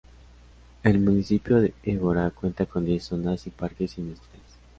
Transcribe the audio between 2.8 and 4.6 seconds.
diez zonas y parques industriales.